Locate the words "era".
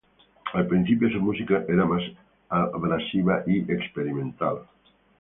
1.69-1.85